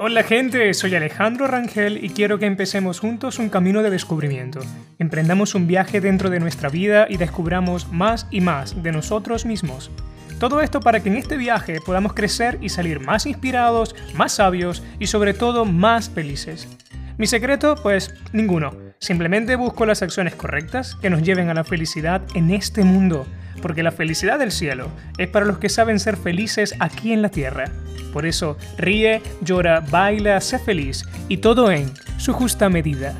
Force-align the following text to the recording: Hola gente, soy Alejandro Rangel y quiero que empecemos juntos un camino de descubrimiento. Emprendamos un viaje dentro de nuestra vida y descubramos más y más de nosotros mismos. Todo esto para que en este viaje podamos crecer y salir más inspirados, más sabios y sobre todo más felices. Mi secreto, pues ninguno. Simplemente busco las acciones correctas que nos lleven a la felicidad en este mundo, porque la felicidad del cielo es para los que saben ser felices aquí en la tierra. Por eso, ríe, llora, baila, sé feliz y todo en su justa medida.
Hola 0.00 0.22
gente, 0.22 0.72
soy 0.74 0.94
Alejandro 0.94 1.48
Rangel 1.48 2.04
y 2.04 2.10
quiero 2.10 2.38
que 2.38 2.46
empecemos 2.46 3.00
juntos 3.00 3.40
un 3.40 3.48
camino 3.48 3.82
de 3.82 3.90
descubrimiento. 3.90 4.60
Emprendamos 5.00 5.56
un 5.56 5.66
viaje 5.66 6.00
dentro 6.00 6.30
de 6.30 6.38
nuestra 6.38 6.68
vida 6.68 7.06
y 7.10 7.16
descubramos 7.16 7.92
más 7.92 8.28
y 8.30 8.40
más 8.40 8.80
de 8.80 8.92
nosotros 8.92 9.44
mismos. 9.44 9.90
Todo 10.38 10.60
esto 10.60 10.78
para 10.78 11.00
que 11.00 11.08
en 11.08 11.16
este 11.16 11.36
viaje 11.36 11.80
podamos 11.84 12.12
crecer 12.12 12.58
y 12.62 12.68
salir 12.68 13.00
más 13.00 13.26
inspirados, 13.26 13.96
más 14.14 14.34
sabios 14.34 14.84
y 15.00 15.08
sobre 15.08 15.34
todo 15.34 15.64
más 15.64 16.08
felices. 16.08 16.68
Mi 17.16 17.26
secreto, 17.26 17.74
pues 17.82 18.14
ninguno. 18.32 18.70
Simplemente 19.00 19.56
busco 19.56 19.84
las 19.84 20.02
acciones 20.02 20.36
correctas 20.36 20.94
que 20.94 21.10
nos 21.10 21.22
lleven 21.22 21.48
a 21.48 21.54
la 21.54 21.64
felicidad 21.64 22.22
en 22.34 22.52
este 22.52 22.84
mundo, 22.84 23.26
porque 23.60 23.82
la 23.82 23.92
felicidad 23.92 24.38
del 24.38 24.52
cielo 24.52 24.90
es 25.18 25.28
para 25.28 25.46
los 25.46 25.58
que 25.58 25.68
saben 25.68 25.98
ser 26.00 26.16
felices 26.16 26.74
aquí 26.78 27.12
en 27.12 27.22
la 27.22 27.28
tierra. 27.28 27.66
Por 28.12 28.26
eso, 28.26 28.56
ríe, 28.76 29.22
llora, 29.42 29.80
baila, 29.80 30.40
sé 30.40 30.58
feliz 30.58 31.04
y 31.28 31.38
todo 31.38 31.70
en 31.70 31.92
su 32.16 32.32
justa 32.32 32.68
medida. 32.68 33.14